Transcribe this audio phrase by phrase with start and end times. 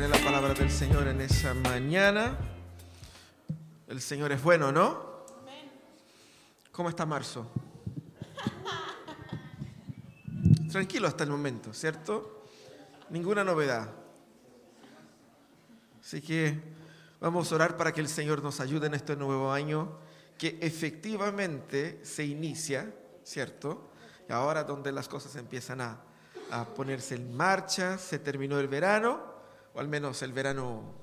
[0.00, 2.38] Meditaré la palabra del Señor en esa mañana.
[3.86, 5.26] El Señor es bueno, ¿no?
[6.72, 7.50] ¿Cómo está marzo?
[10.72, 12.46] Tranquilo hasta el momento, ¿cierto?
[13.10, 13.90] Ninguna novedad.
[16.00, 16.58] Así que
[17.20, 19.98] vamos a orar para que el Señor nos ayude en este nuevo año
[20.38, 22.90] que efectivamente se inicia,
[23.22, 23.90] ¿cierto?
[24.26, 26.00] Y ahora donde las cosas empiezan a,
[26.50, 29.29] a ponerse en marcha, se terminó el verano,
[29.80, 30.94] al menos el verano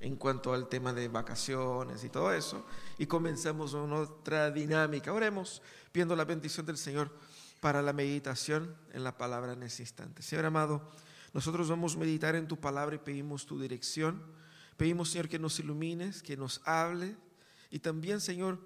[0.00, 2.64] en cuanto al tema de vacaciones y todo eso,
[2.96, 5.12] y comenzamos otra dinámica.
[5.12, 5.60] Oremos
[5.92, 7.14] pidiendo la bendición del Señor
[7.60, 10.22] para la meditación en la palabra en ese instante.
[10.22, 10.90] Señor amado,
[11.34, 14.22] nosotros vamos a meditar en tu palabra y pedimos tu dirección.
[14.78, 17.18] Pedimos, Señor, que nos ilumines, que nos hable
[17.68, 18.58] y también, Señor,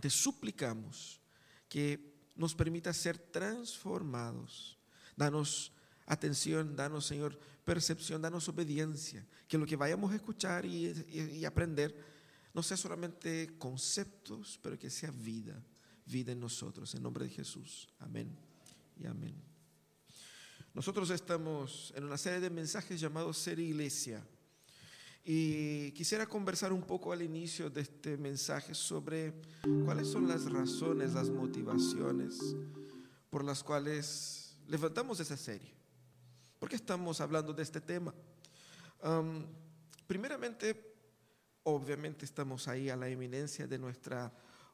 [0.00, 1.20] te suplicamos
[1.68, 4.76] que nos permita ser transformados.
[5.14, 5.72] Danos
[6.04, 7.38] atención, danos, Señor,
[7.70, 9.24] percepción, danos obediencia.
[9.46, 11.94] Que lo que vayamos a escuchar y aprender
[12.52, 15.62] no sea solamente conceptos, pero que sea vida,
[16.04, 16.92] vida en nosotros.
[16.96, 17.88] En nombre de Jesús.
[18.00, 18.36] Amén
[18.98, 19.36] y amén.
[20.74, 24.26] Nosotros estamos en una serie de mensajes llamados Ser Iglesia.
[25.24, 29.32] Y quisiera conversar un poco al inicio de este mensaje sobre
[29.84, 32.36] cuáles son las razones, las motivaciones
[33.30, 35.79] por las cuales levantamos esa serie.
[36.60, 38.14] ¿Por qué estamos hablando de este tema?
[39.02, 39.46] Um,
[40.06, 40.94] primeramente,
[41.62, 44.30] obviamente estamos ahí a la eminencia de nuestra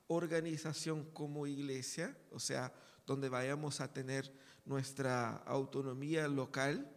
[0.09, 2.75] organización como iglesia, o sea,
[3.07, 6.91] donde vayamos a tener nuestra autonomía local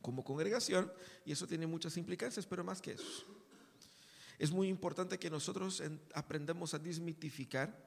[0.00, 0.90] como congregación,
[1.26, 3.26] y eso tiene muchas implicancias, pero más que eso.
[4.38, 5.82] Es muy importante que nosotros
[6.14, 7.78] aprendamos a desmitificar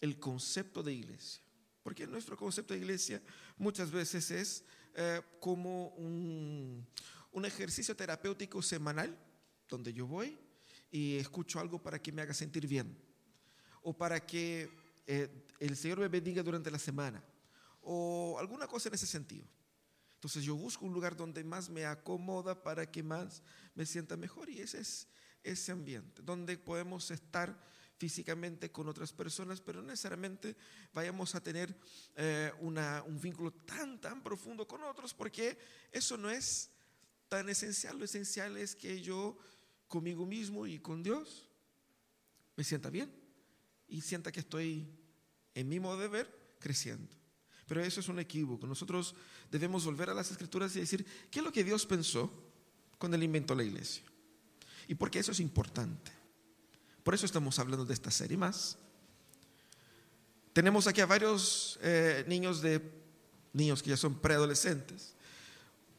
[0.00, 1.44] el concepto de iglesia,
[1.88, 3.22] porque nuestro concepto de iglesia
[3.56, 4.62] muchas veces es
[4.94, 6.86] eh, como un,
[7.32, 9.18] un ejercicio terapéutico semanal,
[9.66, 10.38] donde yo voy
[10.90, 12.94] y escucho algo para que me haga sentir bien,
[13.80, 14.68] o para que
[15.06, 17.24] eh, el Señor me bendiga durante la semana,
[17.80, 19.46] o alguna cosa en ese sentido.
[20.12, 23.42] Entonces yo busco un lugar donde más me acomoda para que más
[23.74, 25.08] me sienta mejor y ese es
[25.42, 27.58] ese ambiente, donde podemos estar
[27.98, 30.56] físicamente con otras personas, pero no necesariamente
[30.94, 31.76] vayamos a tener
[32.14, 35.58] eh, una, un vínculo tan, tan profundo con otros, porque
[35.90, 36.70] eso no es
[37.28, 37.98] tan esencial.
[37.98, 39.36] Lo esencial es que yo
[39.88, 41.48] conmigo mismo y con Dios
[42.56, 43.12] me sienta bien
[43.88, 44.88] y sienta que estoy
[45.54, 47.16] en mi modo de ver creciendo.
[47.66, 48.66] Pero eso es un equívoco.
[48.66, 49.14] Nosotros
[49.50, 52.32] debemos volver a las escrituras y decir, ¿qué es lo que Dios pensó
[52.96, 54.04] cuando Él inventó la iglesia?
[54.86, 56.17] Y porque eso es importante.
[57.08, 58.76] Por eso estamos hablando de esta serie más.
[60.52, 62.82] Tenemos aquí a varios eh, niños de
[63.54, 65.14] niños que ya son preadolescentes.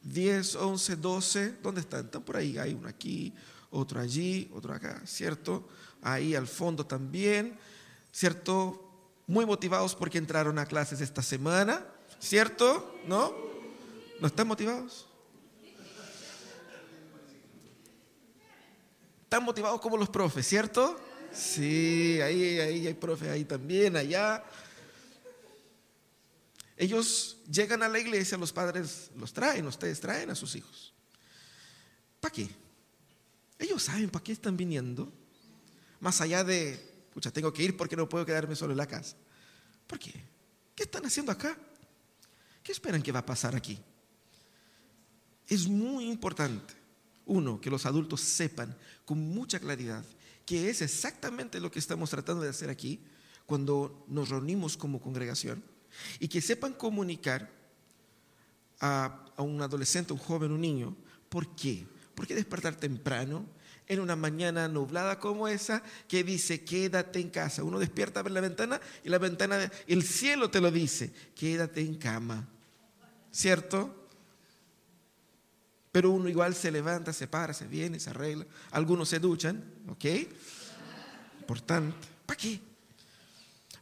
[0.04, 2.06] 10, 11, 12, ¿dónde están?
[2.06, 2.60] Están por ahí.
[2.60, 3.34] Hay uno aquí,
[3.72, 5.68] otro allí, otro acá, ¿cierto?
[6.04, 7.58] Ahí al fondo también,
[8.12, 8.80] ¿cierto?
[9.26, 11.88] Muy motivados porque entraron a clases esta semana,
[12.20, 13.00] ¿cierto?
[13.08, 13.34] ¿No?
[14.22, 15.09] ¿No están motivados?
[19.30, 21.00] Están motivados como los profes, ¿cierto?
[21.32, 24.44] Sí, ahí, ahí hay profes ahí también, allá.
[26.76, 30.96] Ellos llegan a la iglesia, los padres los traen, ustedes traen a sus hijos.
[32.20, 32.50] ¿Para qué?
[33.60, 35.14] Ellos saben para qué están viniendo.
[36.00, 39.16] Más allá de, pucha, tengo que ir porque no puedo quedarme solo en la casa.
[39.86, 40.12] ¿Por qué?
[40.74, 41.56] ¿Qué están haciendo acá?
[42.64, 43.78] ¿Qué esperan que va a pasar aquí?
[45.48, 46.79] Es muy importante,
[47.26, 48.76] uno, que los adultos sepan
[49.06, 50.04] con mucha claridad
[50.50, 53.00] que es exactamente lo que estamos tratando de hacer aquí
[53.46, 55.64] cuando nos reunimos como congregación
[56.20, 57.52] y que sepan comunicar
[58.80, 60.98] a, un adolescente, un joven, un niño,
[61.30, 61.86] ¿por qué?
[62.16, 63.46] ¿Por qué despertar temprano
[63.86, 67.64] en una mañana nublada como esa que dice, quédate en casa?
[67.64, 71.94] Uno despierta ver la ventana y la ventana, el cielo te lo dice, quédate en
[71.94, 72.50] cama.
[73.32, 73.99] ¿Cierto?
[76.00, 78.46] Pero uno igual se levanta, se para, se viene, se arregla.
[78.72, 80.06] Algunos se duchan, ¿ok?
[81.42, 82.08] Importante.
[82.26, 82.58] ¿Para qué?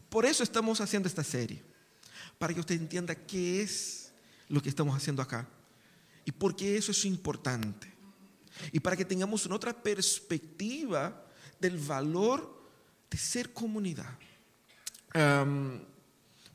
[0.09, 1.61] Por eso estamos haciendo esta serie.
[2.39, 4.11] Para que usted entienda qué es
[4.49, 5.47] lo que estamos haciendo acá.
[6.25, 7.93] Y por qué eso es importante.
[8.71, 11.23] Y para que tengamos una otra perspectiva
[11.59, 12.63] del valor
[13.11, 14.17] de ser comunidad.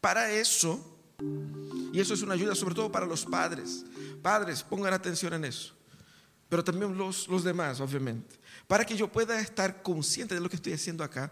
[0.01, 0.92] Para eso,
[1.93, 3.85] y eso es una ayuda sobre todo para los padres.
[4.23, 5.75] Padres, pongan atención en eso.
[6.49, 8.37] Pero también los, los demás, obviamente.
[8.67, 11.31] Para que yo pueda estar consciente de lo que estoy haciendo acá,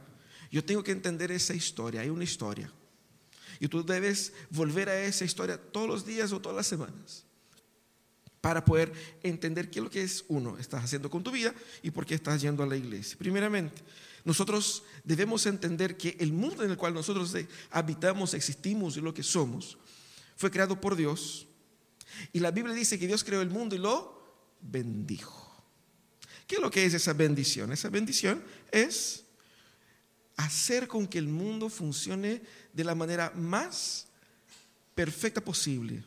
[0.50, 2.02] yo tengo que entender esa historia.
[2.02, 2.70] Hay una historia.
[3.58, 7.24] Y tú debes volver a esa historia todos los días o todas las semanas.
[8.40, 8.90] para poder
[9.22, 12.14] entender qué es lo que es uno, estás haciendo con tu vida y por qué
[12.14, 13.18] estás yendo a la iglesia.
[13.18, 13.82] Primeramente,
[14.24, 17.34] nosotros debemos entender que el mundo en el cual nosotros
[17.70, 19.78] habitamos, existimos y lo que somos,
[20.36, 21.46] fue creado por Dios.
[22.32, 24.20] Y la Biblia dice que Dios creó el mundo y lo
[24.60, 25.50] bendijo.
[26.46, 27.72] ¿Qué es lo que es esa bendición?
[27.72, 29.24] Esa bendición es
[30.36, 34.06] hacer con que el mundo funcione de la manera más
[34.94, 36.02] perfecta posible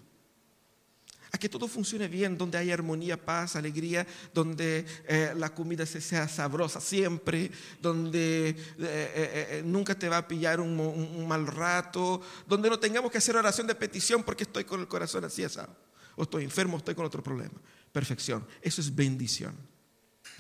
[1.33, 6.27] a que todo funcione bien, donde hay armonía, paz, alegría, donde eh, la comida sea
[6.27, 7.50] sabrosa siempre,
[7.81, 13.12] donde eh, eh, nunca te va a pillar un, un, mal rato, donde no tengamos
[13.12, 15.75] que hacer oración de petición porque estoy con el corazón así asado,
[16.15, 17.59] o estoy enfermo, o estoy con otro problema.
[17.91, 19.56] Perfección, eso es bendición.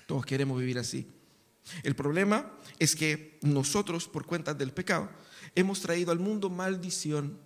[0.05, 1.07] Todos queremos vivir así.
[1.81, 5.09] El problema es que nosotros, por cuenta del pecado,
[5.55, 7.39] hemos traído al mundo maldición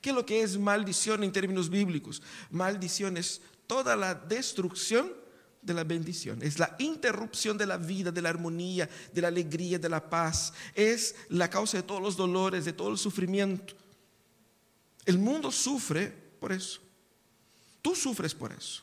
[0.00, 2.22] ¿Qué es lo que es maldición en términos bíblicos?
[2.50, 5.12] Maldición es toda la destrucción
[5.62, 9.78] de la bendición, es la interrupción de la vida, de la armonía, de la alegría,
[9.78, 13.74] de la paz, es la causa de todos los dolores, de todo el sufrimiento.
[15.04, 16.08] El mundo sufre
[16.40, 16.80] por eso.
[17.82, 18.82] Tú sufres por eso.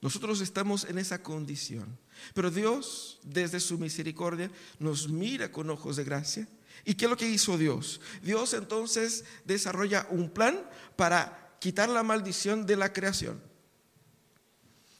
[0.00, 1.98] Nosotros estamos en esa condición.
[2.34, 6.48] Pero Dios, desde su misericordia, nos mira con ojos de gracia
[6.84, 8.00] ¿Y qué es lo que hizo Dios?
[8.22, 10.60] Dios entonces desarrolla un plan
[10.96, 13.40] para quitar la maldición de la creación.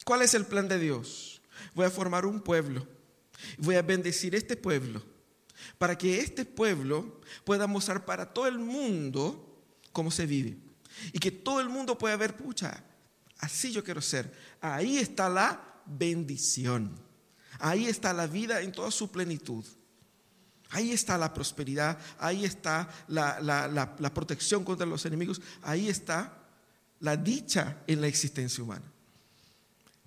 [0.05, 1.41] ¿Cuál es el plan de Dios?
[1.73, 2.87] Voy a formar un pueblo.
[3.57, 5.03] Voy a bendecir este pueblo
[5.77, 10.57] para que este pueblo pueda mostrar para todo el mundo cómo se vive.
[11.13, 12.83] Y que todo el mundo pueda ver, pucha,
[13.37, 14.31] así yo quiero ser.
[14.59, 16.99] Ahí está la bendición.
[17.59, 19.65] Ahí está la vida en toda su plenitud.
[20.69, 26.37] Ahí está la prosperidad, ahí está la, protección contra los enemigos, ahí está
[26.99, 28.85] la dicha en la existencia humana.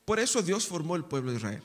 [0.04, 1.62] Por eso Dios formó el pueblo de Israel.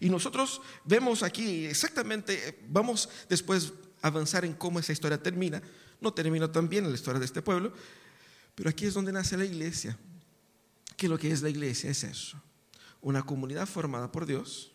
[0.00, 5.60] Y nosotros vemos aquí exactamente, vamos después a avanzar en cómo esa historia termina.
[6.00, 7.72] No termina tan bien la historia de este pueblo,
[8.54, 9.98] pero aquí es donde nace la iglesia.
[10.96, 12.40] Que lo que es la iglesia es eso,
[13.00, 14.72] una comunidad formada por Dios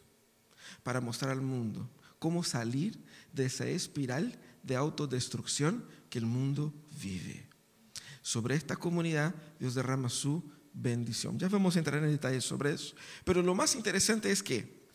[0.83, 1.89] para mostrar al mundo
[2.19, 2.97] cómo salir
[3.37, 7.47] de esa espiral de autodestrucción que el mundo vive.
[8.21, 10.43] Sobre esta comunidad Dios derrama su
[10.73, 11.39] bendición.
[11.39, 12.93] Ya vamos a entrar en detalles sobre eso.
[13.23, 14.87] Pero lo más interesante es que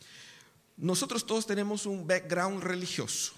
[0.77, 3.33] nosotros todos tenemos un background religioso.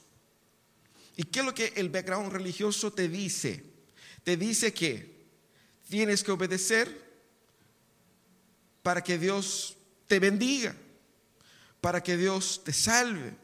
[1.17, 3.65] ¿Y qué es lo que el background religioso te dice?
[4.25, 5.27] Te dice que
[5.89, 7.05] tienes que obedecer
[8.83, 10.75] para que Dios te bendiga,
[11.81, 13.35] para que Dios te salve,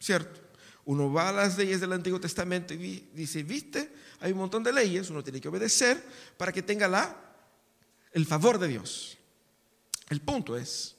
[0.00, 0.43] ¿cierto?
[0.86, 3.90] Uno va a las leyes del Antiguo Testamento y dice, viste,
[4.20, 6.02] hay un montón de leyes, uno tiene que obedecer
[6.36, 7.16] para que tenga la,
[8.12, 9.16] el favor de Dios.
[10.10, 10.94] El punto es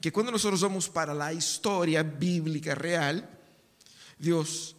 [0.00, 3.28] que cuando nosotros vamos para la historia bíblica real,
[4.18, 4.76] Dios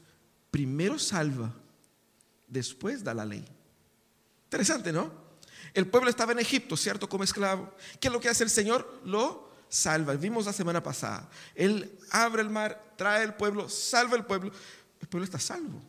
[0.50, 1.54] primero salva,
[2.48, 3.46] después da la ley.
[4.46, 5.12] Interesante, ¿no?
[5.74, 7.10] El pueblo estaba en Egipto, ¿cierto?
[7.10, 7.74] Como esclavo.
[8.00, 9.02] ¿Qué es lo que hace el Señor?
[9.06, 10.14] Lo salva.
[10.14, 11.28] Vimos la semana pasada.
[11.56, 14.52] Él abre el mar, trae el pueblo, salva el pueblo.
[15.02, 15.82] El pueblo está salvo.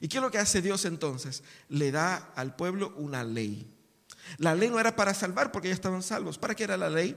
[0.00, 1.42] ¿Y qué es lo que hace Dios entonces?
[1.70, 3.66] Le da al pueblo una ley.
[4.36, 6.38] La ley no era para salvar porque ya estaban salvos.
[6.38, 7.16] ¿Para qué era la ley?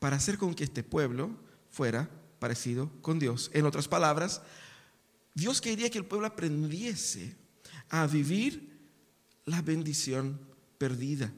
[0.00, 1.30] Para hacer con que este pueblo
[1.70, 2.10] fuera
[2.40, 3.50] parecido con Dios.
[3.54, 4.42] En otras palabras,
[5.34, 7.36] Dios quería que el pueblo aprendiese
[7.90, 8.76] a vivir
[9.44, 10.40] la bendición
[10.78, 11.32] perdida.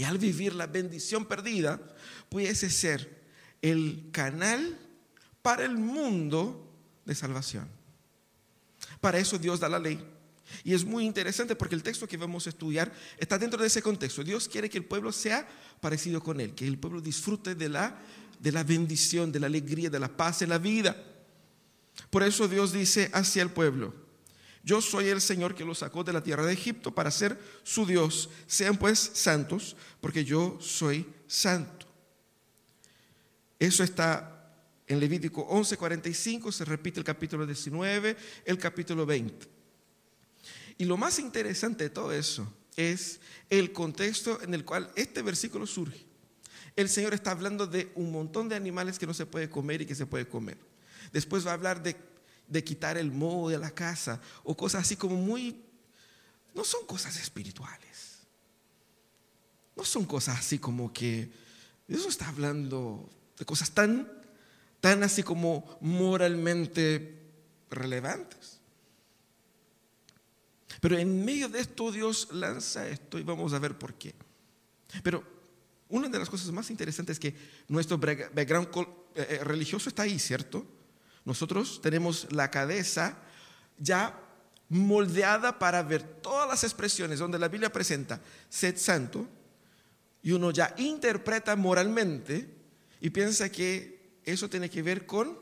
[0.00, 1.78] Y al vivir la bendición perdida,
[2.30, 3.22] pudiese ser
[3.60, 4.78] el canal
[5.42, 6.72] para el mundo
[7.04, 7.68] de salvación.
[8.98, 10.02] Para eso Dios da la ley.
[10.64, 13.82] Y es muy interesante porque el texto que vamos a estudiar está dentro de ese
[13.82, 14.24] contexto.
[14.24, 15.46] Dios quiere que el pueblo sea
[15.82, 18.00] parecido con Él, que el pueblo disfrute de la,
[18.38, 20.96] de la bendición, de la alegría, de la paz en la vida.
[22.08, 23.92] Por eso Dios dice hacia el pueblo,
[24.62, 27.86] yo soy el Señor que los sacó de la tierra de Egipto para ser su
[27.86, 28.28] Dios.
[28.46, 31.86] Sean pues santos, porque yo soy santo.
[33.58, 34.52] Eso está
[34.86, 39.46] en Levítico 11:45, se repite el capítulo 19, el capítulo 20.
[40.78, 45.66] Y lo más interesante de todo eso es el contexto en el cual este versículo
[45.66, 46.06] surge.
[46.76, 49.86] El Señor está hablando de un montón de animales que no se puede comer y
[49.86, 50.58] que se puede comer.
[51.12, 51.96] Después va a hablar de
[52.50, 55.64] de quitar el moho de la casa o cosas así como muy...
[56.54, 58.18] No son cosas espirituales.
[59.76, 61.30] No son cosas así como que...
[61.88, 64.10] Eso está hablando de cosas tan,
[64.80, 67.20] tan así como moralmente
[67.70, 68.60] relevantes.
[70.80, 74.14] Pero en medio de esto Dios lanza esto y vamos a ver por qué.
[75.02, 75.22] Pero
[75.88, 77.36] una de las cosas más interesantes es que
[77.68, 78.68] nuestro background
[79.14, 80.79] eh, eh, religioso está ahí, ¿cierto?
[81.24, 83.16] Nosotros tenemos la cabeza
[83.78, 84.18] ya
[84.68, 89.26] moldeada para ver todas las expresiones donde la Biblia presenta sed santo
[90.22, 92.48] y uno ya interpreta moralmente
[93.00, 95.38] y piensa que eso tiene que ver con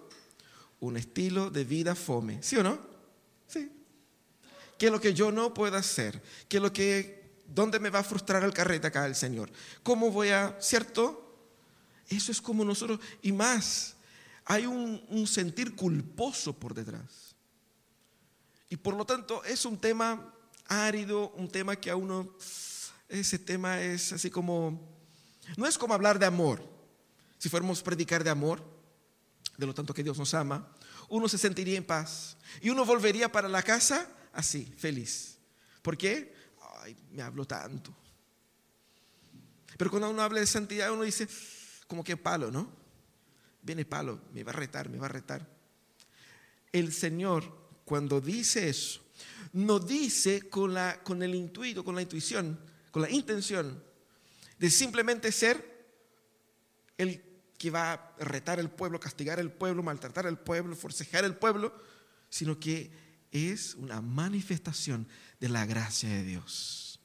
[0.81, 2.79] un estilo de vida fome, ¿sí o no?
[3.47, 3.71] Sí.
[4.79, 8.45] Que lo que yo no puedo hacer, que lo que, ¿dónde me va a frustrar
[8.45, 9.51] el carrete acá el Señor?
[9.83, 11.25] ¿Cómo voy a, cierto?
[12.09, 13.97] Eso es como nosotros, y más,
[14.51, 17.37] hay un, sentir culposo por detrás.
[18.71, 20.35] Y por lo tanto es un tema
[20.67, 22.35] árido, un tema que a uno,
[23.11, 24.89] ese tema es así como,
[25.59, 26.67] no es como hablar de amor.
[27.37, 28.65] Si fuéramos predicar de amor,
[29.59, 30.67] de lo tanto que Dios nos ama,
[31.11, 35.37] uno se sentiría en paz y uno volvería para la casa así, feliz.
[35.83, 36.35] ¿Por qué?
[36.81, 37.95] Ay, me hablo tanto.
[39.77, 41.29] Pero cuando uno habla de santidad, uno dice,
[41.87, 42.88] como que palo, ¿no?
[43.69, 45.47] Viene palo, me va a retar, me va a retar.
[46.73, 47.45] El Señor,
[47.85, 49.03] cuando dice eso,
[49.53, 52.59] no dice con, la, con el intuito, con la intuición,
[52.91, 53.79] con la intención
[54.59, 55.63] de simplemente ser
[56.97, 57.23] el
[57.59, 61.75] que va a retar al pueblo, castigar al pueblo, maltratar al pueblo, forcejar al pueblo,
[62.31, 62.91] sino que
[63.31, 65.07] es una manifestación
[65.41, 67.01] de la gracia de Dios.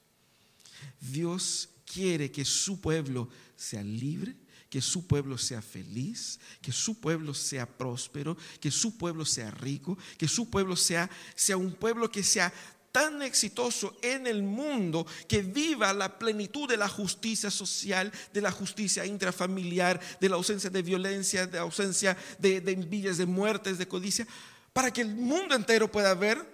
[0.98, 4.34] Dios quiere que su pueblo sea libre,
[4.74, 9.96] que su pueblo sea feliz, que su pueblo sea próspero, que su pueblo sea rico,
[10.18, 12.52] que su pueblo sea, sea un pueblo que sea
[12.90, 18.50] tan exitoso en el mundo que viva la plenitud de la justicia social, de la
[18.50, 23.86] justicia intrafamiliar, de la ausencia de violencia, de ausencia de, de envidias, de muertes, de
[23.86, 24.26] codicia,
[24.72, 26.44] para que el mundo entero pueda ver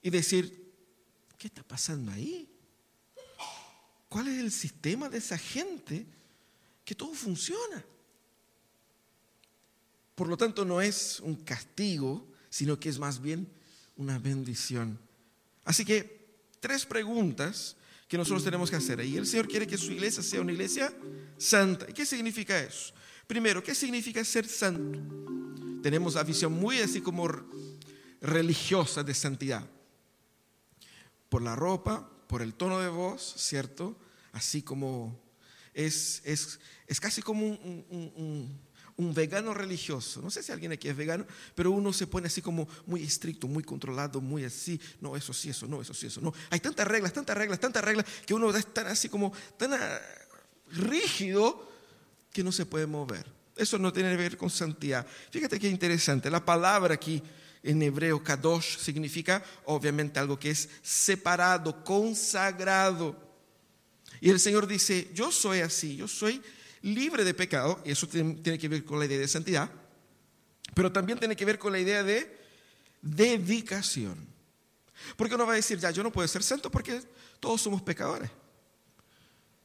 [0.00, 0.72] y decir,
[1.38, 2.48] ¿qué está pasando ahí?
[4.08, 6.06] ¿Cuál es el sistema de esa gente
[6.88, 7.84] que todo funciona?
[10.14, 13.46] Por lo tanto, no es un castigo, sino que es más bien
[13.96, 14.98] una bendición.
[15.66, 17.76] Así que tres preguntas
[18.08, 19.04] que nosotros tenemos que hacer.
[19.04, 20.90] Y el Señor quiere que su iglesia sea una iglesia
[21.36, 21.84] santa.
[21.90, 22.94] ¿Y qué significa eso?
[23.26, 24.98] Primero, ¿qué significa ser santo?
[25.82, 27.28] Tenemos la visión muy así como
[28.22, 29.68] religiosa de santidad.
[31.28, 33.94] Por la ropa, por el tono de voz, ¿cierto?
[34.32, 35.27] Así como
[35.86, 38.68] es, es, es casi como un
[38.98, 40.20] un vegano religioso.
[40.20, 43.46] No sé si alguien aquí es vegano, pero uno se pone así como muy estricto,
[43.46, 44.78] muy controlado, muy así.
[45.00, 46.34] No, eso sí, eso no, eso sí, eso no.
[46.50, 50.00] Hay tantas reglas, tantas reglas, tantas reglas que uno es tan así como tan ah,
[50.72, 51.70] rígido
[52.32, 53.24] que no se puede mover.
[53.54, 55.06] Eso no tiene que ver con santidad.
[55.30, 56.28] Fíjate qué interesante.
[56.28, 57.22] La palabra aquí
[57.62, 63.27] en hebreo kadosh significa obviamente algo que es separado, consagrado.
[64.20, 66.42] Y el Señor dice, yo soy así, yo soy
[66.82, 69.70] libre de pecado, y eso tiene que ver con la idea de santidad,
[70.74, 72.38] pero también tiene que ver con la idea de
[73.02, 74.26] dedicación.
[75.16, 77.02] Porque uno va a decir, ya, yo no puedo ser santo porque
[77.40, 78.30] todos somos pecadores.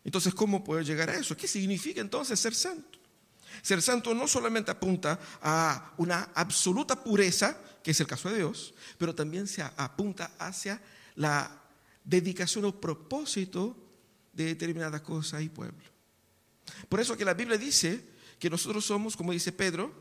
[0.04, 1.36] Entonces, ¿cómo puedo llegar a eso?
[1.36, 3.00] ¿Qué significa entonces ser santo?
[3.62, 8.74] Ser santo no solamente apunta a una absoluta pureza, que es el caso de Dios,
[8.98, 10.82] pero también se apunta hacia
[11.16, 11.62] la
[12.04, 13.78] dedicación o propósito
[14.34, 15.84] de determinada cosa y pueblo.
[16.90, 18.04] Por eso que la Biblia dice
[18.40, 19.94] que nosotros somos, como dice Pedro,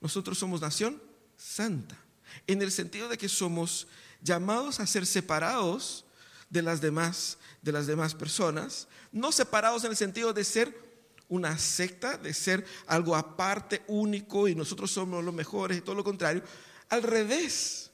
[0.00, 1.02] nosotros somos nación
[1.36, 1.98] santa,
[2.46, 3.86] en el sentido de que somos
[4.22, 6.04] llamados a ser separados
[6.48, 10.84] de las demás, de las demás personas, no separados en el sentido de ser
[11.28, 16.04] una secta, de ser algo aparte, único, y nosotros somos los mejores y todo lo
[16.04, 16.42] contrario.
[16.88, 17.90] Al revés,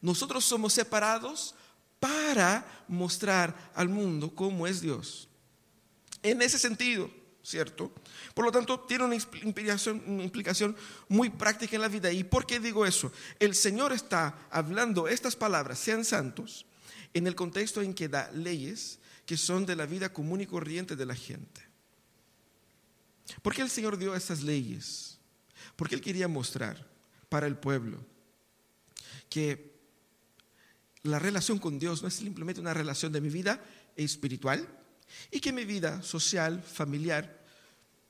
[0.00, 1.54] nosotros somos separados
[2.00, 5.28] para mostrar al mundo cómo es Dios.
[6.22, 7.10] En ese sentido,
[7.42, 7.92] ¿cierto?
[8.34, 10.76] Por lo tanto, tiene una implicación,
[11.08, 12.12] muy práctica en la vida.
[12.12, 13.12] ¿Y por qué digo eso?
[13.38, 16.66] El Señor está hablando estas palabras, sean santos,
[17.14, 20.96] en el contexto en que da leyes que son de la vida común y corriente
[20.96, 21.62] de la gente.
[23.42, 25.18] ¿Por qué el Señor dio esas leyes?
[25.76, 26.86] Porque Él quería mostrar
[27.28, 27.98] para el pueblo
[29.28, 29.77] que
[31.10, 33.62] la relación con Dios no es simplemente una relación de mi vida
[33.96, 34.68] espiritual
[35.30, 37.44] y que mi vida social, familiar,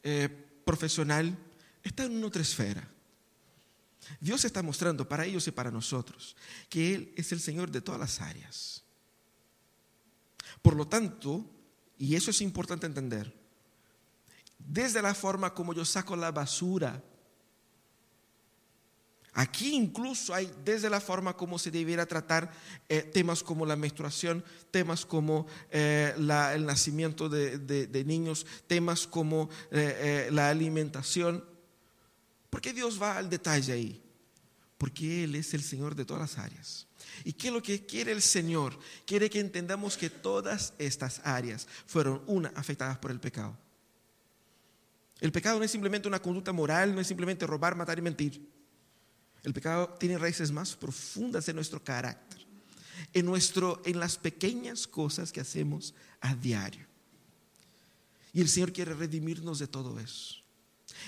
[0.03, 0.29] eh,
[0.65, 1.37] profesional
[1.83, 2.89] está en otra esfera.
[4.21, 6.37] Dios está mostrando para ellos y para nosotros
[6.69, 8.85] que Él es el Señor de todas las áreas.
[10.63, 11.45] Por lo tanto,
[11.99, 13.35] y eso es importante entender,
[14.59, 17.03] desde la forma como yo saco la basura
[19.35, 22.51] Aquí incluso hay desde la forma como se debiera tratar
[22.89, 30.29] eh, temas como la menstruación, temas como eh, el nacimiento de, niños, temas como eh,
[30.33, 31.45] la alimentación.
[32.51, 34.03] ¿Por qué Dios va al detalle ahí?
[34.79, 36.87] Porque Él es el Señor de todas las áreas.
[37.25, 38.79] ¿Y qué es lo que quiere el Señor?
[39.07, 43.57] Quiere que entendamos que todas estas áreas fueron, una, afectadas por el pecado.
[45.21, 48.58] El pecado no es simplemente una conducta moral, no es simplemente robar, matar y mentir.
[49.43, 52.47] El pecado tiene raíces más profundas en nuestro carácter,
[53.13, 56.87] en, nuestro, en las pequeñas cosas que hacemos a diario.
[58.33, 60.37] Y el Señor quiere redimirnos de todo eso.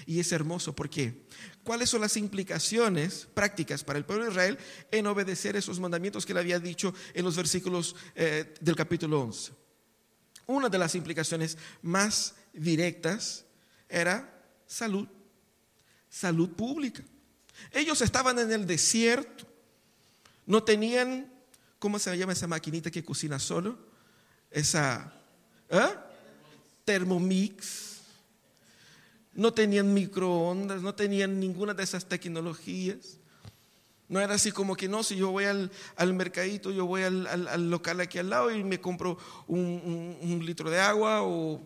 [0.06, 1.26] Y es hermoso, ¿por qué?
[1.64, 4.58] ¿Cuáles son las implicaciones prácticas para el pueblo de Israel
[4.90, 9.52] en obedecer esos mandamientos que le había dicho en los versículos eh, del capítulo 11?
[10.46, 13.44] Una de las implicaciones más directas
[13.88, 15.06] era salud,
[16.08, 17.04] salud pública.
[17.72, 19.46] Ellos estaban en el desierto,
[20.46, 21.32] no tenían,
[21.78, 23.78] ¿cómo se llama esa maquinita que cocina solo?
[24.50, 25.12] Esa,
[25.68, 25.94] ¿eh?
[26.84, 27.90] Thermomix
[29.34, 33.18] no tenían microondas, no tenían ninguna de esas tecnologías.
[34.08, 35.70] No era así como que no, si yo voy al,
[36.14, 41.22] mercadito, yo voy al, local aquí al lado y me compro un, litro de agua.
[41.22, 41.64] O...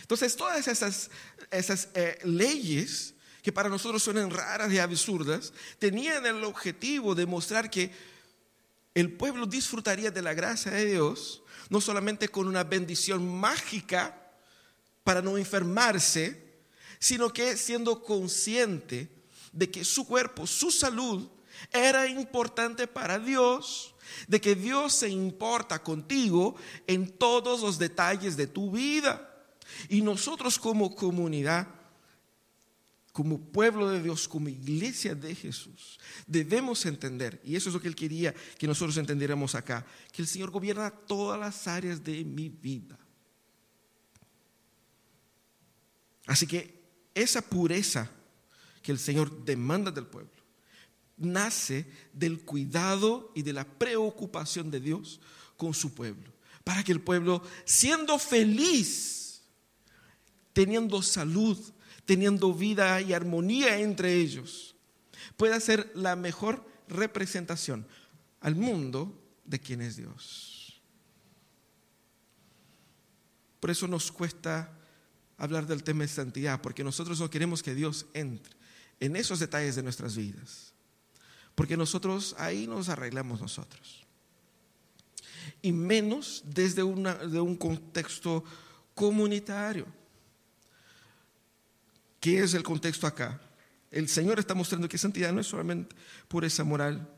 [0.00, 1.10] Entonces, todas esas,
[1.52, 7.68] esas eh, leyes que para nosotros suenan raras y absurdas, tenían el objetivo de mostrar
[7.68, 7.90] que
[8.94, 14.18] el pueblo disfrutaría de la gracia de Dios, no solamente con una bendición mágica,
[15.02, 16.40] para no enfermarse,
[16.98, 19.08] sino que siendo consciente
[19.50, 21.28] de que su cuerpo, su salud,
[21.72, 23.94] era importante para Dios,
[24.28, 26.54] de que Dios se importa contigo
[26.86, 29.28] en todos los detalles de tu vida.
[29.88, 31.66] Y nosotros como comunidad,
[33.12, 37.88] como pueblo de Dios, como iglesia de Jesús, debemos entender, y eso es lo que
[37.88, 42.48] Él quería que nosotros entendiéramos acá, que el Señor gobierna todas las áreas de mi
[42.48, 42.98] vida.
[46.26, 46.82] Así que
[47.14, 48.10] esa pureza
[48.80, 50.42] que el Señor demanda del pueblo
[51.16, 55.20] nace del cuidado y de la preocupación de Dios
[55.56, 56.32] con su pueblo.
[56.64, 59.42] Para que el pueblo, siendo feliz,
[60.52, 61.58] teniendo salud,
[62.04, 64.74] teniendo vida y armonía entre ellos,
[65.36, 67.86] pueda ser la mejor representación
[68.40, 70.82] al mundo de quien es Dios.
[73.60, 74.76] Por eso nos cuesta
[75.38, 78.54] hablar del tema de santidad, porque nosotros no queremos que Dios entre
[79.00, 80.72] en esos detalles de nuestras vidas,
[81.54, 84.04] porque nosotros ahí nos arreglamos nosotros.
[85.60, 88.44] Y menos desde de un contexto
[88.94, 89.86] comunitario.
[92.22, 93.40] ¿Qué es el contexto acá?
[93.90, 95.96] El Señor está mostrando que santidad no es solamente
[96.28, 97.12] por esa moral,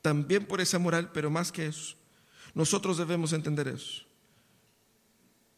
[0.00, 1.94] también por esa moral, pero más que eso.
[2.54, 4.04] Nosotros debemos entender eso.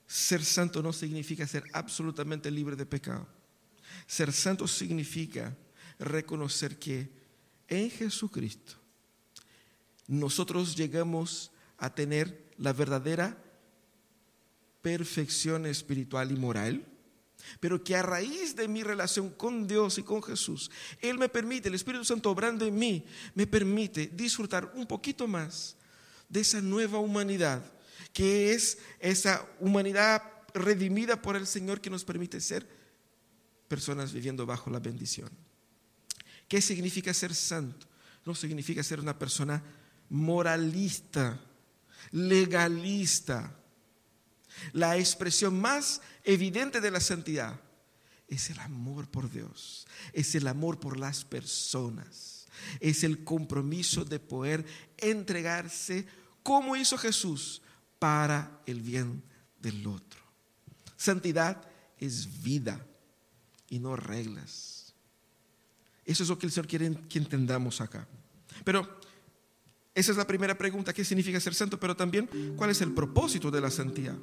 [0.09, 3.29] Ser santo no significa ser absolutamente libre de pecado.
[4.09, 5.57] Ser santo significa
[6.01, 7.09] reconocer que
[7.69, 8.73] en Jesucristo
[10.09, 13.39] nosotros llegamos a tener la verdadera
[14.83, 16.98] perfección espiritual y moral,
[17.61, 21.69] pero que a raíz de mi relación con Dios y con Jesús, Él me permite,
[21.69, 25.77] el Espíritu Santo obrando en mí, me permite disfrutar un poquito más
[26.29, 27.63] de esa nueva humanidad
[28.13, 30.23] que es esa humanidad
[30.55, 32.67] redimida por el Señor que nos permite ser
[33.69, 35.31] personas viviendo bajo la bendición.
[36.49, 37.87] ¿Qué significa ser santo?
[38.25, 39.63] No significa ser una persona
[40.09, 41.39] moralista,
[42.11, 43.58] legalista.
[44.73, 47.61] La expresión más evidente de la santidad
[48.29, 52.47] es el amor por Dios, es el amor por las personas,
[52.81, 54.65] es el compromiso de poder
[54.99, 56.07] entregarse
[56.43, 57.63] como hizo Jesús
[57.99, 59.23] para el bien
[59.61, 60.21] del otro.
[60.97, 61.69] Santidad
[61.99, 62.85] es vida
[63.69, 64.95] y no reglas.
[66.05, 68.07] Eso es lo que el Señor quiere que entendamos acá.
[68.65, 68.99] Pero
[69.95, 71.79] esa es la primera pregunta, ¿qué significa ser santo?
[71.79, 74.17] Pero también, ¿cuál es el propósito de la santidad?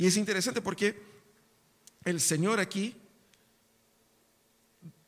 [0.00, 0.98] Y es interesante porque
[2.06, 2.96] el Señor aquí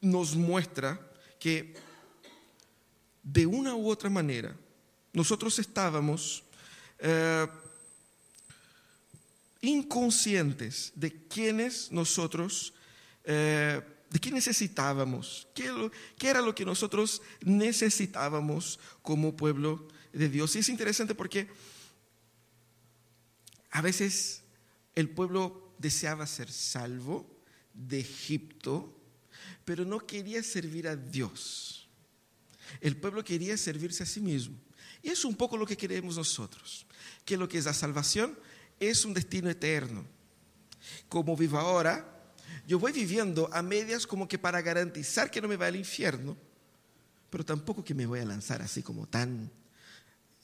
[0.03, 1.01] nos muestra
[1.41, 1.73] que
[3.23, 4.55] de una u otra manera
[5.15, 6.45] nosotros estábamos
[6.99, 7.47] eh,
[9.63, 12.75] inconscientes de quiénes nosotros,
[13.25, 15.73] eh, de qué necesitábamos, qué,
[16.19, 20.55] qué, era lo que nosotros necesitábamos como pueblo de Dios.
[20.55, 21.49] Y es interesante porque
[23.71, 24.42] a veces
[24.95, 27.27] el pueblo deseaba ser salvo
[27.75, 28.99] de Egipto,
[29.65, 31.89] pero no quería servir a Dios.
[32.81, 34.57] El pueblo quería servirse a sí mismo.
[35.03, 36.87] Y es un poco lo que queremos nosotros,
[37.25, 38.39] que lo que es la salvación
[38.79, 40.05] es un destino eterno.
[41.09, 42.13] Como vivo ahora,
[42.67, 46.37] yo voy viviendo a medias como que para garantizar que no me va al infierno,
[47.31, 49.51] pero tampoco que me voy a lanzar así como tan,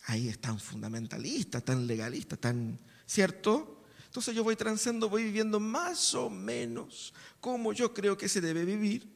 [0.07, 3.78] ahí es tan fundamentalista, tan legalista, tan, ¿cierto?
[4.19, 8.65] Entonces yo voy transando, voy viviendo más o menos como yo creo que se debe
[8.65, 9.07] vivir,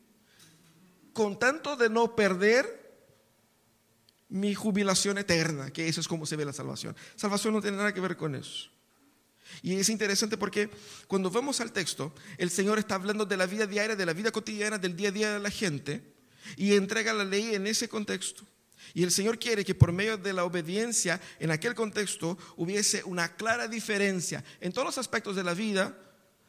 [1.13, 2.95] con tanto de no perder
[4.29, 6.95] mi jubilación eterna, que eso es como se ve la salvación.
[7.17, 8.71] Salvación no tiene nada que ver con eso.
[9.61, 10.71] Y es interesante porque
[11.09, 14.31] cuando vamos al texto, el Señor está hablando de la vida diaria, de la vida
[14.31, 16.15] cotidiana, del día a día de la gente,
[16.57, 18.47] y entrega la ley en ese contexto.
[18.95, 23.35] Y el Señor quiere que por medio de la obediencia en aquel contexto hubiese una
[23.37, 25.97] clara diferencia en todos los aspectos de la vida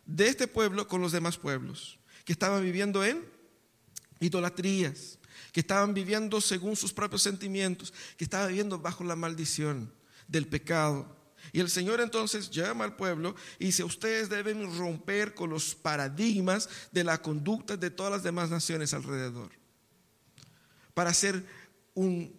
[0.06, 3.24] de este pueblo con los demás pueblos, que estaban viviendo en
[4.20, 5.20] idolatrías,
[5.52, 9.94] que estaban viviendo según sus propios sentimientos, que estaban viviendo bajo la maldición
[10.28, 11.16] del pecado.
[11.52, 16.70] Y el Señor entonces llama al pueblo y dice, ustedes deben romper con los paradigmas
[16.92, 19.52] de la conducta de todas las demás naciones alrededor,
[20.94, 21.46] para ser
[21.94, 22.36] un,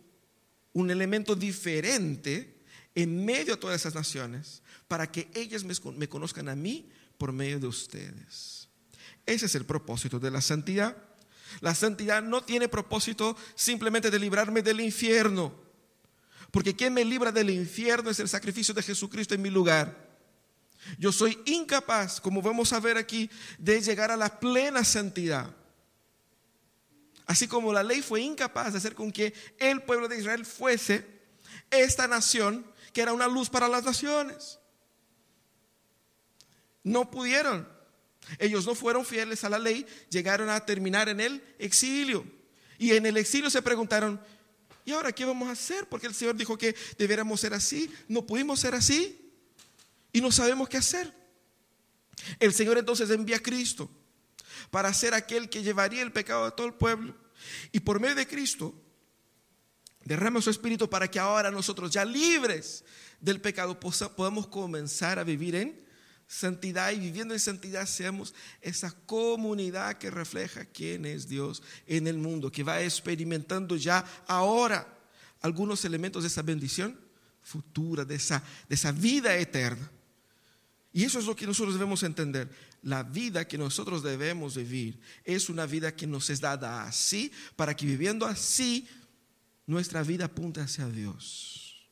[0.72, 2.62] un elemento diferente
[2.94, 6.88] en medio de todas esas naciones, para que ellas me, me conozcan a mí
[7.18, 8.68] por medio de ustedes.
[9.26, 10.96] Ese es el propósito de la santidad.
[11.60, 15.54] La santidad no tiene propósito simplemente de librarme del infierno,
[16.50, 20.04] porque quien me libra del infierno es el sacrificio de Jesucristo en mi lugar.
[20.98, 25.54] Yo soy incapaz, como vamos a ver aquí, de llegar a la plena santidad.
[27.26, 31.06] Así como la ley fue incapaz de hacer con que el pueblo de Israel fuese
[31.70, 34.58] esta nación que era una luz para las naciones.
[36.82, 37.66] No pudieron.
[38.38, 42.24] Ellos no fueron fieles a la ley, llegaron a terminar en el exilio.
[42.78, 44.20] Y en el exilio se preguntaron,
[44.84, 45.88] ¿y ahora qué vamos a hacer?
[45.88, 49.32] Porque el Señor dijo que debiéramos ser así, no pudimos ser así
[50.12, 51.12] y no sabemos qué hacer.
[52.38, 53.90] El Señor entonces envía a Cristo
[54.70, 57.14] para ser aquel que llevaría el pecado de todo el pueblo.
[57.72, 58.74] Y por medio de Cristo
[60.04, 62.84] derrama su espíritu para que ahora nosotros ya libres
[63.20, 65.84] del pecado podamos comenzar a vivir en
[66.26, 72.18] santidad y viviendo en santidad seamos esa comunidad que refleja quién es Dios en el
[72.18, 74.88] mundo, que va experimentando ya ahora
[75.40, 76.98] algunos elementos de esa bendición
[77.42, 79.90] futura, de esa, de esa vida eterna.
[80.92, 82.48] Y eso es lo que nosotros debemos entender.
[82.84, 87.74] La vida que nosotros debemos vivir es una vida que nos es dada así, para
[87.74, 88.86] que viviendo así,
[89.66, 91.88] nuestra vida apunte hacia Dios.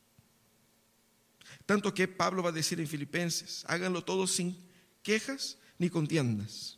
[1.65, 4.55] Tanto que Pablo va a decir en Filipenses, háganlo todo sin
[5.01, 6.77] quejas ni contiendas,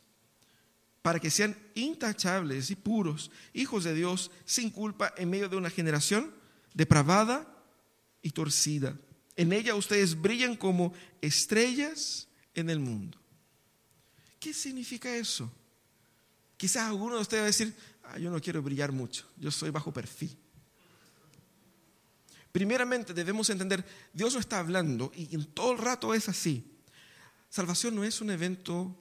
[1.02, 5.68] para que sean intachables y puros, hijos de Dios, sin culpa, en medio de una
[5.68, 6.32] generación
[6.72, 7.46] depravada
[8.22, 8.98] y torcida.
[9.36, 13.18] En ella ustedes brillan como estrellas en el mundo.
[14.46, 15.50] ¿Qué significa eso?
[16.56, 19.70] Quizás alguno de ustedes va a decir, ah, yo no quiero brillar mucho, yo soy
[19.70, 20.38] bajo perfil.
[22.52, 26.64] Primeramente debemos entender, Dios no está hablando y en todo el rato es así.
[27.50, 28.96] Salvación no es un evento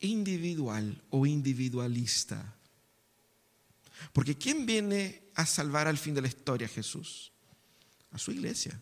[0.00, 2.54] individual o individualista.
[4.12, 6.68] Porque ¿quién viene a salvar al fin de la historia?
[6.68, 7.32] Jesús.
[8.10, 8.78] A su iglesia.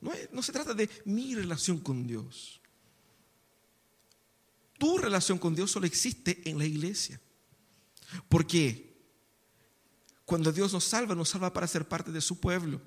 [0.00, 2.60] No, no se trata de mi relación con Dios.
[4.78, 7.20] Tu relación con Dios solo existe en la iglesia.
[8.28, 8.94] ¿Por qué?
[10.24, 12.80] Cuando Dios nos salva, nos salva para ser parte de su pueblo.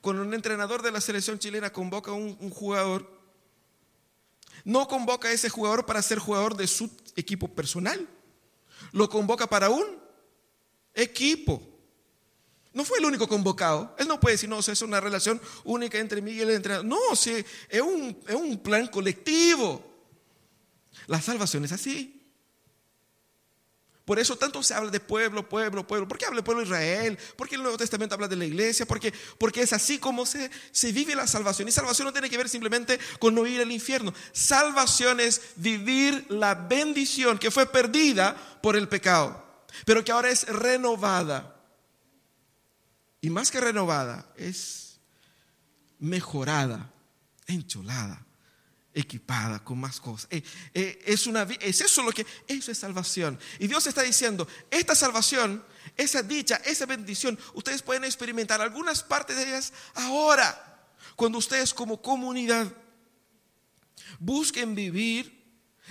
[0.00, 3.08] Cuando un entrenador de la selección chilena convoca a un, jugador,
[4.64, 8.08] no convoca a ese jugador para ser jugador de su equipo personal,
[8.92, 9.84] lo convoca para un
[10.94, 11.62] equipo.
[12.72, 13.94] No fue el único convocado.
[13.98, 16.86] Él no puede decir, no, es una relación única entre mí y el entrenador.
[16.86, 17.44] No, es,
[17.82, 19.89] un, es un plan colectivo.
[21.06, 22.20] La salvación es así.
[24.04, 26.08] Por eso tanto se habla de pueblo, pueblo, pueblo.
[26.08, 27.18] ¿Por qué habla del pueblo de Israel?
[27.36, 28.84] ¿Por qué el Nuevo Testamento habla de la iglesia?
[28.84, 31.68] Porque, porque es así como se, se vive la salvación.
[31.68, 34.12] Y salvación no tiene que ver simplemente con no ir al infierno.
[34.32, 40.44] Salvación es vivir la bendición que fue perdida por el pecado, pero que ahora es
[40.48, 41.56] renovada.
[43.20, 44.98] Y más que renovada, es
[46.00, 46.90] mejorada,
[47.46, 48.26] encholada
[48.94, 50.28] equipada con más cosas.
[50.30, 50.42] Eh,
[50.74, 53.38] eh, es, eso lo que, eso es salvación.
[53.58, 55.64] Y Dios está diciendo, esta salvación,
[55.96, 60.66] esa dicha, esa bendición, ustedes pueden experimentar algunas partes de ellas ahora,
[61.16, 62.72] cuando ustedes como comunidad
[64.18, 65.40] busquen vivir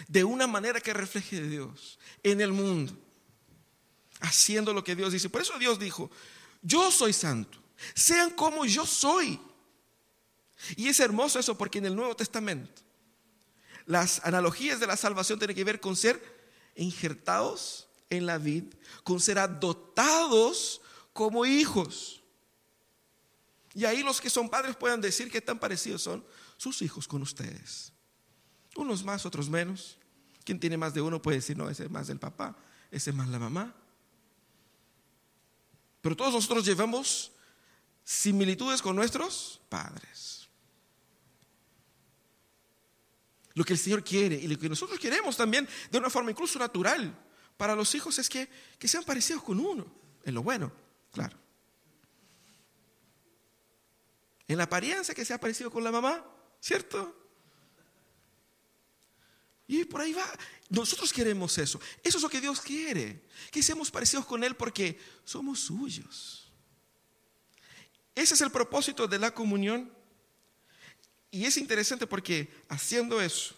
[0.08, 2.98] de una manera que refleje a Dios en el mundo,
[4.20, 5.30] haciendo lo que Dios dice.
[5.30, 6.10] Por eso Dios dijo,
[6.62, 7.62] yo soy santo,
[7.94, 9.40] sean como yo soy.
[10.76, 12.88] Y es hermoso eso porque en el Nuevo Testamento
[13.89, 16.21] las analogías de la salvación tienen que ver con ser
[16.75, 18.65] injertados en la vid,
[19.04, 20.80] con ser adoptados
[21.12, 22.21] como hijos.
[23.73, 26.23] Y ahí los que son padres puedan decir que tan parecidos son
[26.56, 27.91] sus hijos con ustedes.
[28.75, 29.97] Unos más, otros menos.
[30.43, 32.56] Quien tiene más de uno puede decir, no, ese es más del papá,
[32.91, 33.73] ese es más la mamá.
[36.02, 37.32] Pero todos nosotros llevamos
[38.04, 40.38] similitudes con nuestros padres.
[43.54, 46.60] Lo que el Señor quiere y lo que nosotros queremos también de una forma incluso
[46.60, 47.18] natural
[47.58, 49.86] para los hijos es que, que sean parecidos con uno,
[50.24, 50.72] en lo bueno,
[51.12, 51.38] claro.
[54.48, 56.26] En la apariencia que sea parecido con la mamá,
[56.60, 57.16] ¿cierto?
[59.68, 60.26] Y por ahí va.
[60.70, 61.80] Nosotros queremos eso.
[62.04, 63.26] Eso es lo que Dios quiere.
[63.52, 66.52] Que seamos parecidos con Él porque somos suyos.
[68.16, 69.94] Ese es el propósito de la comunión.
[71.32, 73.56] Y es interesante porque haciendo eso,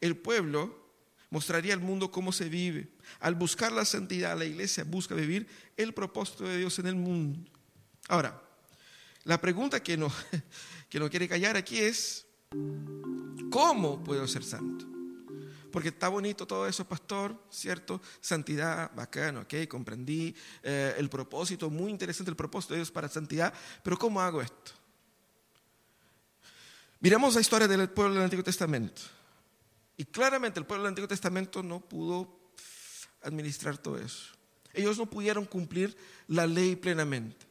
[0.00, 0.88] el pueblo
[1.30, 2.88] mostraría al mundo cómo se vive.
[3.20, 7.50] Al buscar la santidad, la iglesia busca vivir el propósito de Dios en el mundo.
[8.08, 8.42] Ahora,
[9.24, 10.12] la pregunta que no,
[10.88, 12.26] que no quiere callar aquí es,
[13.50, 14.98] ¿cómo puedo ser santo?
[15.70, 18.00] porque está bonito todo eso, pastor, ¿cierto?
[18.20, 23.52] Santidad, bacano, ok, comprendí eh, el propósito, muy interesante el propósito de Dios para santidad,
[23.82, 24.72] pero ¿cómo hago esto?
[27.00, 29.02] Miremos la historia del pueblo del Antiguo Testamento.
[29.96, 32.52] Y claramente el pueblo del Antiguo Testamento no pudo
[33.22, 34.34] administrar todo eso.
[34.72, 37.46] Ellos no pudieron cumplir la ley plenamente.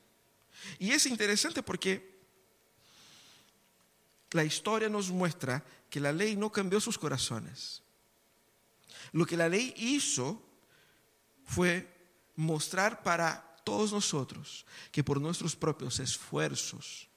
[0.80, 2.18] Y es interesante porque
[4.32, 7.82] la historia nos muestra que la ley no cambió sus corazones.
[9.14, 10.42] Lo que la ley hizo
[11.46, 11.88] fue
[12.36, 17.08] mostrar para todos nosotros que por nuestros propios esfuerzos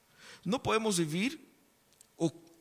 [0.45, 1.50] no podemos vivir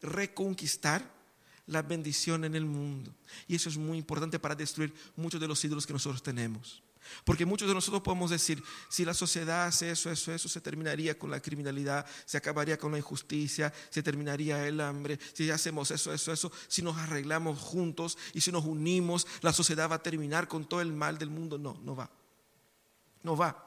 [0.01, 1.19] reconquistar
[1.67, 3.13] la bendición en el mundo.
[3.47, 6.81] Y eso es muy importante para destruir muchos de los ídolos que nosotros tenemos.
[7.23, 11.17] Porque muchos de nosotros podemos decir, si la sociedad hace eso, eso, eso, se terminaría
[11.17, 16.13] con la criminalidad, se acabaría con la injusticia, se terminaría el hambre, si hacemos eso,
[16.13, 20.47] eso, eso, si nos arreglamos juntos y si nos unimos, la sociedad va a terminar
[20.47, 21.57] con todo el mal del mundo.
[21.57, 22.09] No, no va.
[23.23, 23.65] No va.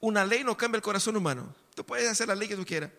[0.00, 1.54] Una ley no cambia el corazón humano.
[1.74, 2.90] Tú puedes hacer la ley que tú quieras.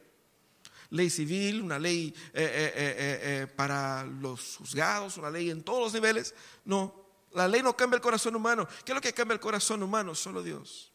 [0.91, 5.93] Ley civil, una ley eh, eh, eh, para los juzgados, una ley en todos los
[5.93, 6.33] niveles.
[6.65, 8.67] No, la ley no cambia el corazón humano.
[8.83, 10.15] ¿Qué es lo que cambia el corazón humano?
[10.15, 10.91] Solo Dios.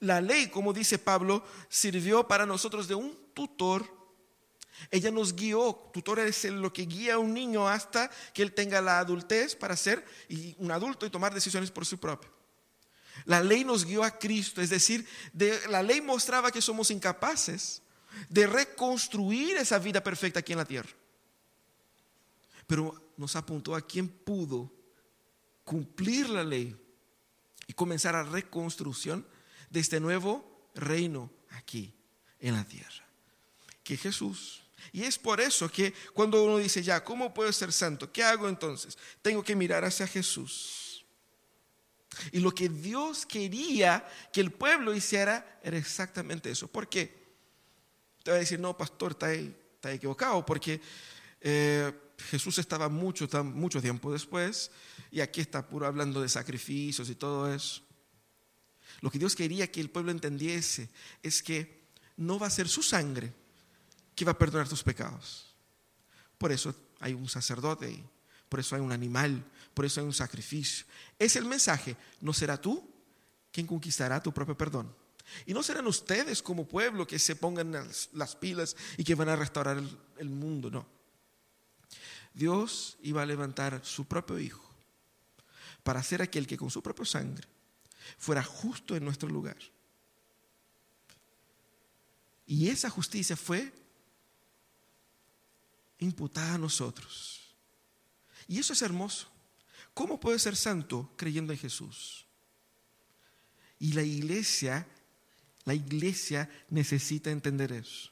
[0.00, 3.86] La ley, como dice Pablo, sirvió para nosotros de un tutor.
[4.90, 5.90] Ella nos guió.
[5.92, 9.76] Tutor es lo que guía a un niño hasta que él tenga la adultez para
[9.76, 10.04] ser
[10.58, 12.30] un adulto y tomar decisiones por su propio.
[13.24, 15.06] La ley nos guió a Cristo, es decir,
[15.68, 17.82] la ley mostraba que somos incapaces
[18.28, 20.90] de reconstruir esa vida perfecta aquí en la tierra.
[22.66, 24.72] Pero nos apuntó a quien pudo
[25.64, 26.76] cumplir la ley
[27.66, 29.26] y comenzar la reconstrucción
[29.70, 31.94] de este nuevo reino aquí
[32.40, 33.06] en la tierra,
[33.84, 34.62] que Jesús.
[34.92, 38.10] Y es por eso que cuando uno dice, ya, ¿cómo puedo ser santo?
[38.10, 38.96] ¿Qué hago entonces?
[39.22, 41.04] Tengo que mirar hacia Jesús.
[42.32, 46.66] Y lo que Dios quería que el pueblo hiciera era exactamente eso.
[46.66, 47.19] ¿Por qué?
[48.22, 50.80] Te va a decir, no, pastor, está, equivocado, porque
[51.40, 51.92] eh,
[52.30, 54.70] Jesús estaba mucho, mucho tiempo después
[55.10, 57.82] y aquí está puro hablando de sacrificios y todo eso.
[59.00, 60.90] Lo que Dios quería que el pueblo entendiese
[61.22, 61.80] es que
[62.16, 63.32] no va a ser su sangre
[64.14, 65.54] que va a perdonar tus pecados.
[66.36, 68.02] Por eso hay un sacerdote,
[68.48, 70.84] por eso hay un animal, por eso hay un sacrificio.
[71.18, 72.86] Es el mensaje, no será tú
[73.50, 74.94] quien conquistará tu propio perdón.
[75.46, 77.72] Y no serán ustedes como pueblo que se pongan
[78.12, 79.82] las, pilas y que van a restaurar
[80.18, 80.86] el mundo, no.
[82.32, 84.64] Dios iba a levantar su propio Hijo
[85.82, 87.48] para ser aquel que con su propia sangre
[88.18, 89.56] fuera justo en nuestro lugar.
[92.46, 93.72] Y esa justicia fue
[95.98, 97.54] imputada a nosotros.
[98.48, 99.28] Y eso es hermoso.
[99.94, 102.26] ¿Cómo puede ser santo creyendo en Jesús?
[103.78, 104.86] Y la iglesia,
[105.64, 108.10] la iglesia necesita entender eso.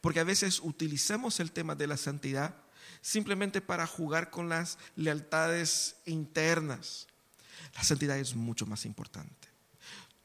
[0.00, 2.54] Porque a veces utilizamos el tema de la santidad
[3.00, 7.06] simplemente para jugar con las lealtades internas.
[7.74, 9.48] La santidad es mucho más importante.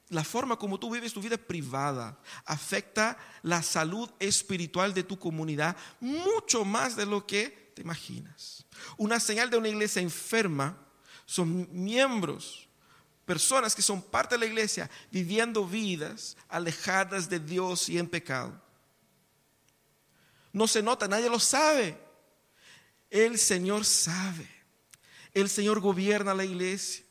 [0.09, 5.75] La forma como tú vives tu vida privada afecta la salud espiritual de tu comunidad
[5.99, 8.65] mucho más de lo que te imaginas.
[8.97, 10.77] Una señal de una iglesia enferma
[11.25, 12.67] son miembros,
[13.25, 18.61] personas que son parte de la iglesia, viviendo vidas alejadas de Dios y en pecado.
[20.51, 21.97] No se nota, nadie lo sabe.
[23.09, 24.47] El Señor sabe.
[25.33, 27.03] El Señor gobierna la iglesia.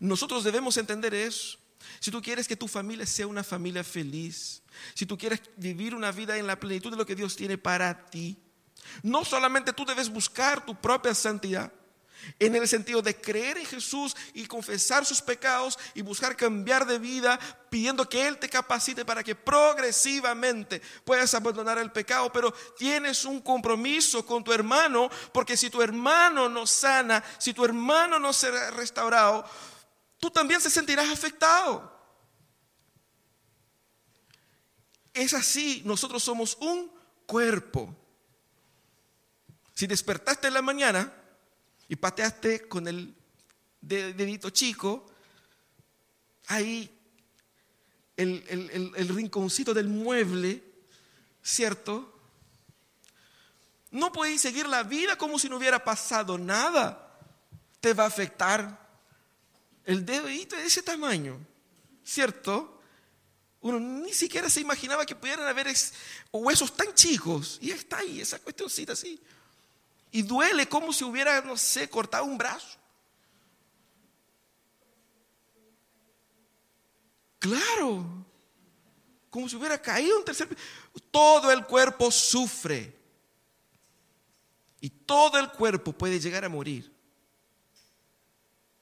[0.00, 1.58] Nosotros debemos entender eso.
[2.00, 4.62] Si tú quieres que tu familia sea una familia feliz,
[4.94, 8.06] si tú quieres vivir una vida en la plenitud de lo que Dios tiene para
[8.06, 8.36] ti,
[9.02, 11.72] no solamente tú debes buscar tu propia santidad,
[12.38, 16.98] en el sentido de creer en Jesús y confesar sus pecados y buscar cambiar de
[16.98, 17.38] vida,
[17.70, 23.40] pidiendo que Él te capacite para que progresivamente puedas abandonar el pecado, pero tienes un
[23.40, 28.70] compromiso con tu hermano, porque si tu hermano no sana, si tu hermano no será
[28.70, 29.44] restaurado,
[30.18, 31.94] tú también se sentirás afectado.
[35.12, 36.92] Es así, nosotros somos un
[37.26, 37.94] cuerpo.
[39.74, 41.12] Si despertaste en la mañana,
[41.88, 43.14] y pateaste con el
[43.80, 45.06] dedito chico,
[46.46, 46.90] ahí
[48.16, 50.62] el, rinconcito del mueble,
[51.42, 52.12] ¿cierto?
[53.90, 57.02] No puedes seguir la vida como si no hubiera pasado nada.
[57.80, 58.86] Te va a afectar
[59.84, 61.38] el dedito de ese tamaño,
[62.04, 62.80] ¿cierto?
[63.60, 65.72] Uno ni siquiera se imaginaba que pudieran haber
[66.32, 67.58] huesos tan chicos.
[67.60, 69.20] Y está ahí, esa cuestioncita así.
[70.16, 72.78] Y duele como si hubiera, no sé, cortado un brazo.
[77.38, 78.24] Claro,
[79.28, 80.48] como si hubiera caído un tercer
[81.10, 82.98] Todo el cuerpo sufre.
[84.80, 86.90] Y todo el cuerpo puede llegar a morir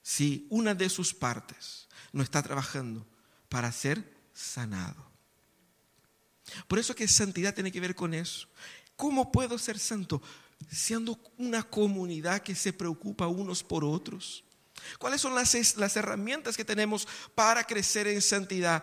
[0.02, 3.04] si una de sus partes no está trabajando
[3.48, 5.10] para ser sanado.
[6.68, 8.46] Por eso que santidad tiene que ver con eso.
[8.94, 10.22] ¿Cómo puedo ser santo?
[10.70, 14.44] Siendo una comunidad que se preocupa unos por otros?
[14.98, 18.82] ¿Cuáles son las, las herramientas que tenemos para crecer en santidad?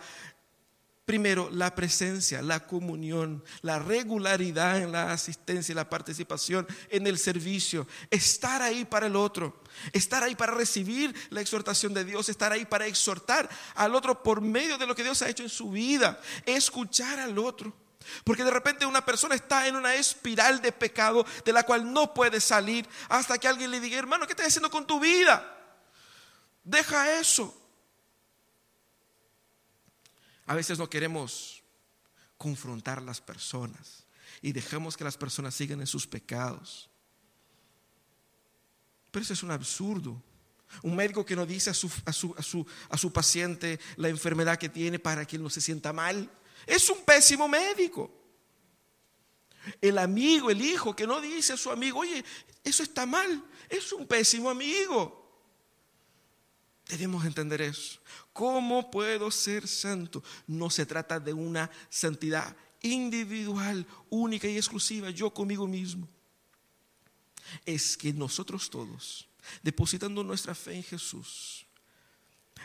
[1.06, 7.18] Primero, la presencia, la comunión, la regularidad en la asistencia y la participación en el
[7.18, 9.62] servicio, estar ahí para el otro,
[9.94, 14.42] estar ahí para recibir la exhortación de Dios, estar ahí para exhortar al otro por
[14.42, 17.76] medio de lo que Dios ha hecho en su vida, escuchar al otro.
[18.24, 22.14] Porque de repente una persona está en una espiral de pecado de la cual no
[22.14, 25.58] puede salir hasta que alguien le diga, hermano, ¿qué estás haciendo con tu vida?
[26.64, 27.58] Deja eso.
[30.46, 31.64] A veces no queremos
[32.38, 34.06] confrontar las personas
[34.42, 36.90] y dejamos que las personas sigan en sus pecados.
[39.12, 40.22] Pero eso es un absurdo.
[40.82, 44.70] Un médico que no dice a su, a su, a su paciente la enfermedad que
[44.70, 46.30] tiene para que él no se sienta mal.
[46.66, 48.12] Es un pésimo médico.
[49.80, 52.24] El amigo, el hijo que no dice a su amigo, oye,
[52.64, 55.20] eso está mal, es un pésimo amigo.
[56.88, 58.00] Debemos entender eso.
[58.34, 60.24] ¿Cómo puedo ser santo?
[60.48, 66.08] No se trata de una santidad individual, única y exclusiva, yo conmigo mismo.
[67.66, 69.28] Es que nosotros todos,
[69.62, 71.66] depositando nuestra fe en Jesús,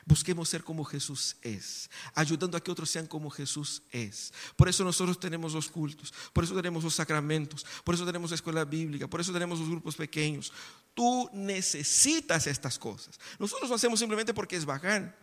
[0.05, 4.33] Busquemos ser como Jesús es, ayudando a que otros sean como Jesús es.
[4.57, 8.37] Por eso nosotros tenemos los cultos, por eso tenemos los sacramentos, por eso tenemos la
[8.37, 10.53] escuela bíblica, por eso tenemos los grupos pequeños.
[10.95, 13.19] Tú necesitas estas cosas.
[13.39, 15.15] Nosotros lo hacemos simplemente porque es bacán.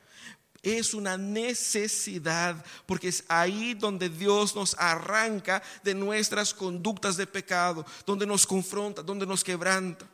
[0.61, 7.85] Es una necesidad, porque es ahí donde Dios nos arranca de nuestras conductas de pecado,
[8.05, 10.07] donde nos confronta, donde nos quebranta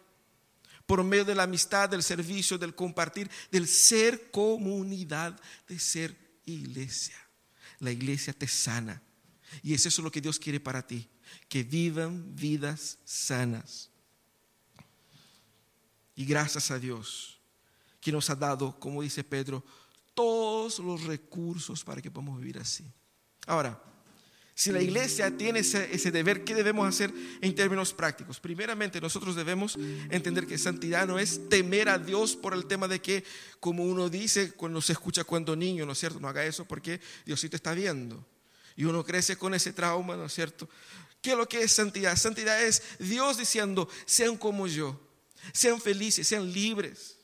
[0.90, 7.16] por medio de la amistad, del servicio, del compartir, del ser comunidad, de ser iglesia.
[7.78, 9.00] La iglesia te sana.
[9.62, 11.08] Y es eso lo que Dios quiere para ti,
[11.48, 13.92] que vivan vidas sanas.
[16.16, 17.40] Y gracias a Dios,
[18.02, 19.64] que nos ha dado, como dice Pedro,
[20.16, 22.92] todos los recursos para que podamos vivir así.
[23.46, 23.80] Ahora,
[24.60, 28.42] si la iglesia tiene ese, deber, ¿qué debemos hacer en términos prácticos?
[28.42, 29.78] Primeramente, nosotros debemos
[30.10, 33.24] entender que santidad no es temer a Dios por el tema de que,
[33.62, 36.20] como uno dice cuando se escucha cuando niño, ¿no es cierto?
[36.20, 38.28] No haga eso porque Diosito está viendo.
[38.76, 40.68] Y uno crece con ese trauma, ¿no es cierto?
[41.22, 42.18] ¿Qué es lo que es santidad?
[42.18, 45.00] Santidad es Dios diciendo, sean como yo,
[45.54, 47.16] sean felices, sean libres.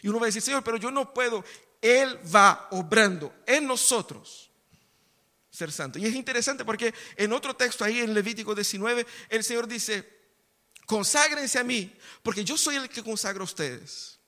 [0.00, 1.44] Y uno va a decir, Señor, pero yo no puedo.
[1.80, 4.51] Él va obrando en nosotros
[5.52, 6.00] ser santo.
[6.00, 10.08] Y es interesante porque en otro texto ahí en Levítico 19, el Señor dice,
[10.86, 11.94] conságrense a mí,
[12.24, 14.18] porque yo soy el que consagra a ustedes.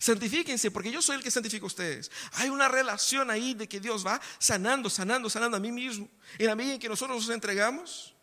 [0.00, 2.10] Santifíquense, porque yo soy el que santifica a ustedes.
[2.32, 6.08] Hay una relación ahí de que Dios va sanando, sanando, sanando a mí mismo.
[6.38, 8.14] En la medida en que nosotros nos entregamos,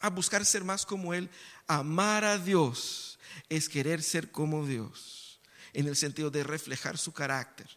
[0.00, 1.28] a buscar ser más como Él.
[1.66, 3.18] Amar a Dios
[3.48, 5.40] es querer ser como Dios,
[5.72, 7.68] en el sentido de reflejar su carácter.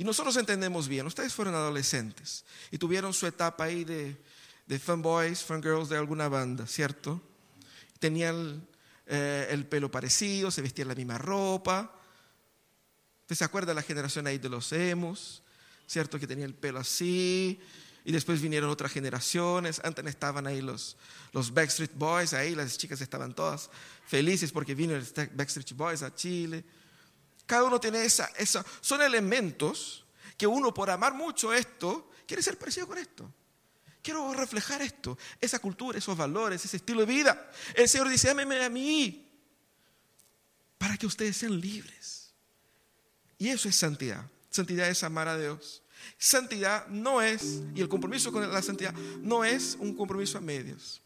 [0.00, 4.16] Y nosotros entendemos bien, ustedes fueron adolescentes y tuvieron su etapa ahí de,
[4.66, 7.20] de fanboys, fangirls de alguna banda, ¿cierto?
[7.98, 8.66] Tenían
[9.04, 11.94] eh, el pelo parecido, se vestían la misma ropa.
[13.20, 15.42] ¿Usted se acuerda de la generación ahí de los emos?
[15.86, 16.18] ¿Cierto?
[16.18, 17.60] Que tenía el pelo así.
[18.02, 19.82] Y después vinieron otras generaciones.
[19.84, 20.96] Antes estaban ahí los,
[21.32, 23.68] los Backstreet Boys, ahí las chicas estaban todas
[24.06, 26.64] felices porque vino el Backstreet Boys a Chile.
[27.46, 30.04] Cada uno tiene esa, esa, son elementos
[30.36, 33.30] que uno por amar mucho esto, quiere ser parecido con esto.
[34.02, 37.50] Quiero reflejar esto, esa cultura, esos valores, ese estilo de vida.
[37.74, 39.28] El Señor dice, a mí,
[40.78, 42.32] para que ustedes sean libres.
[43.36, 44.24] Y eso es santidad.
[44.48, 45.82] Santidad es amar a Dios.
[46.16, 51.02] Santidad no es, y el compromiso con la santidad no es un compromiso a medios.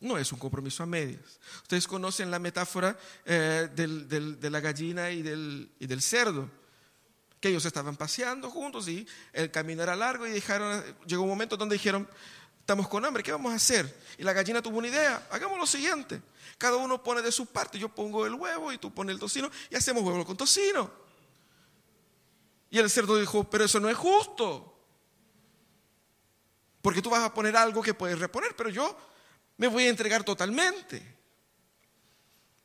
[0.00, 1.38] No es un compromiso a medios.
[1.62, 6.48] Ustedes conocen la metáfora eh, de la gallina y del, y del cerdo,
[7.38, 11.56] que ellos estaban paseando juntos y el camino era largo y dijeron, llegó un momento
[11.56, 12.08] donde dijeron,
[12.58, 13.94] estamos con hambre, ¿qué vamos a hacer?
[14.18, 16.20] Y la gallina tuvo una idea, hagamos lo siguiente,
[16.56, 19.50] cada uno pone de su parte, yo pongo el huevo y tú pones el tocino
[19.70, 20.90] y hacemos huevo con tocino.
[22.70, 24.78] Y el cerdo dijo, pero eso no es justo,
[26.80, 28.96] porque tú vas a poner algo que puedes reponer, pero yo
[29.60, 31.02] me voy a entregar totalmente.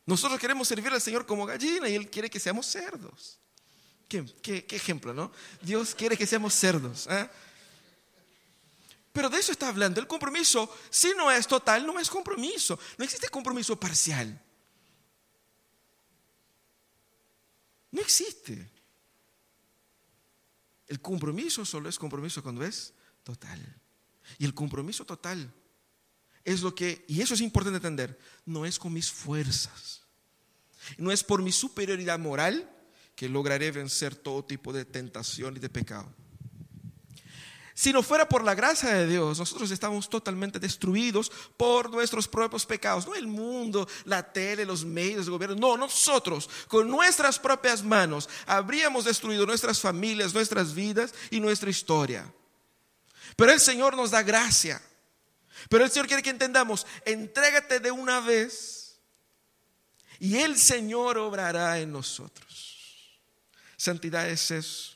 [0.06, 3.38] Nosotros queremos servir al Señor como gallina y Él quiere que seamos cerdos.
[4.08, 5.30] ¿Qué, ejemplo, no?
[5.62, 7.06] Dios quiere que seamos cerdos.
[7.08, 7.30] ¿eh?
[9.12, 10.00] Pero de eso está hablando.
[10.00, 12.80] El compromiso, si no es total, no es compromiso.
[12.98, 14.42] No existe compromiso parcial.
[17.92, 18.72] No existe.
[20.88, 23.60] El compromiso solo es compromiso cuando es total.
[24.38, 25.54] Y el compromiso total
[26.46, 30.04] es lo que, y eso es importante entender, no es con mis fuerzas,
[30.98, 32.70] no es por mi superioridad moral
[33.16, 36.08] que lograré vencer todo tipo de tentación y de pecado.
[37.78, 42.66] Si no fuera por la gracia de Dios, nosotros estamos totalmente destruidos por nuestros propios
[42.66, 43.06] pecados.
[43.06, 45.58] No el mundo, la tele, los medios, el gobierno.
[45.58, 52.34] No, nosotros con nuestras propias manos habríamos destruido nuestras familias, nuestras vidas y nuestra historia.
[53.36, 54.82] Pero el Señor nos da gracia.
[55.70, 59.00] Pero el Señor quiere que entendamos, entrégate de una vez
[60.20, 63.20] y el Señor obrará en nosotros.
[63.78, 64.96] Santidad es eso.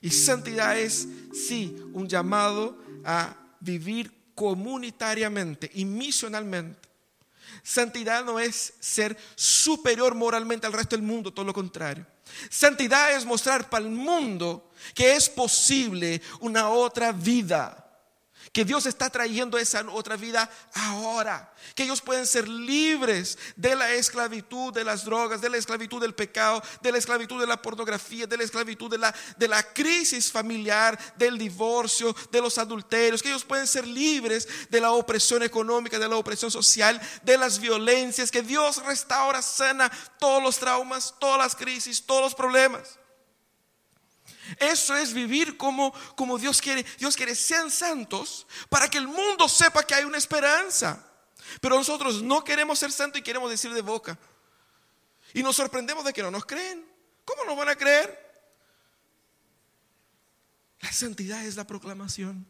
[0.00, 6.88] Y santidad es, sí, un llamado a vivir comunitariamente y misionalmente.
[7.62, 12.06] Santidad no es ser superior moralmente al resto del mundo, todo lo contrario.
[12.50, 17.85] Santidad es mostrar para el mundo que es posible una otra vida
[18.52, 23.92] que Dios está trayendo esa otra vida ahora, que ellos pueden ser libres de la
[23.92, 28.26] esclavitud de las drogas, de la esclavitud del pecado, de la esclavitud de la pornografía,
[28.26, 33.28] de la esclavitud de la, de la crisis familiar, del divorcio, de los adulterios, que
[33.28, 38.30] ellos pueden ser libres de la opresión económica, de la opresión social, de las violencias,
[38.30, 42.98] que Dios restaura, sana todos los traumas, todas las crisis, todos los problemas.
[44.58, 46.84] Eso es vivir como, como Dios quiere.
[46.98, 51.04] Dios quiere sean santos para que el mundo sepa que hay una esperanza.
[51.60, 54.18] Pero nosotros no queremos ser santos y queremos decir de boca.
[55.34, 56.86] Y nos sorprendemos de que no nos creen.
[57.24, 58.26] ¿Cómo nos van a creer?
[60.80, 62.46] La santidad es la proclamación.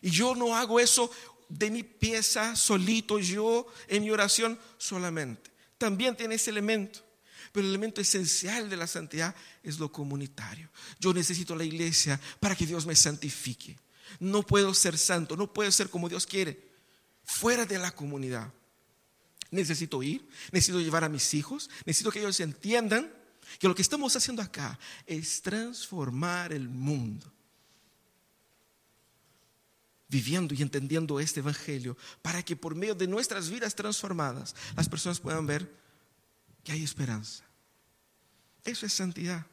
[0.00, 1.10] Y yo no hago eso
[1.48, 5.50] de mi pieza solito, yo en mi oración solamente.
[5.78, 7.05] También tiene ese elemento.
[7.56, 10.68] Pero el elemento esencial de la santidad es lo comunitario.
[11.00, 13.78] Yo necesito la iglesia para que Dios me santifique.
[14.20, 16.68] No puedo ser santo, no puedo ser como Dios quiere,
[17.24, 18.52] fuera de la comunidad.
[19.50, 23.10] Necesito ir, necesito llevar a mis hijos, necesito que ellos entiendan
[23.58, 27.32] que lo que estamos haciendo acá es transformar el mundo.
[30.08, 35.20] Viviendo y entendiendo este Evangelio para que por medio de nuestras vidas transformadas las personas
[35.20, 35.74] puedan ver
[36.62, 37.45] que hay esperanza.
[38.66, 39.46] Eso es santidad.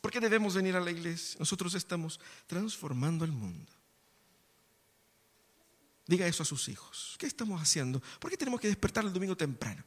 [0.00, 1.38] ¿Por qué debemos venir a la iglesia?
[1.38, 3.70] Nosotros estamos transformando el mundo.
[6.06, 7.14] Diga eso a sus hijos.
[7.18, 8.02] ¿Qué estamos haciendo?
[8.18, 9.84] ¿Por qué tenemos que despertar el domingo temprano?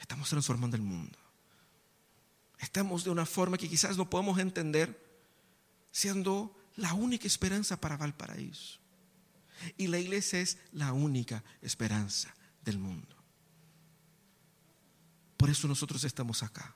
[0.00, 1.16] Estamos transformando el mundo.
[2.58, 4.98] Estamos de una forma que quizás no podemos entender,
[5.92, 8.78] siendo la única esperanza para Valparaíso.
[9.76, 13.21] Y la iglesia es la única esperanza del mundo.
[15.42, 16.72] Por eso nosotros estamos acá.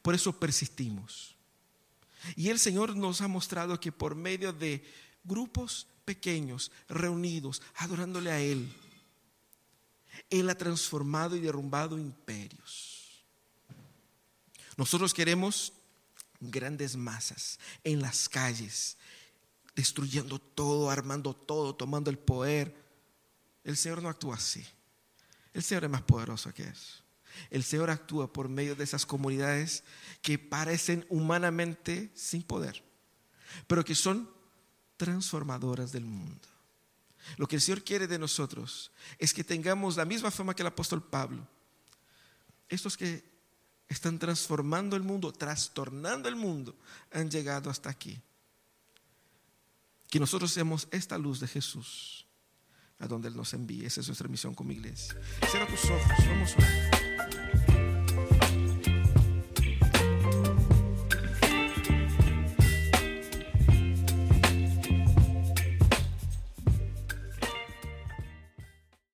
[0.00, 1.34] Por eso persistimos.
[2.36, 4.88] Y el Señor nos ha mostrado que por medio de
[5.24, 8.72] grupos pequeños, reunidos, adorándole a Él,
[10.30, 13.24] Él ha transformado y derrumbado imperios.
[14.76, 15.72] Nosotros queremos
[16.38, 18.98] grandes masas en las calles,
[19.74, 22.72] destruyendo todo, armando todo, tomando el poder.
[23.64, 24.64] El Señor no actúa así.
[25.52, 27.05] El Señor es más poderoso que eso.
[27.50, 29.84] El Señor actúa por medio de esas comunidades
[30.22, 32.82] que parecen humanamente sin poder,
[33.66, 34.30] pero que son
[34.96, 36.48] transformadoras del mundo.
[37.36, 40.68] Lo que el Señor quiere de nosotros es que tengamos la misma fama que el
[40.68, 41.46] apóstol Pablo.
[42.68, 43.24] Estos que
[43.88, 46.74] están transformando el mundo, trastornando el mundo,
[47.12, 48.20] han llegado hasta aquí.
[50.08, 52.25] Que nosotros seamos esta luz de Jesús
[52.98, 53.84] a donde Él nos envíe.
[53.86, 55.14] Esa es nuestra misión como iglesia.
[55.50, 57.75] Cierra tus ojos, vamos a orar.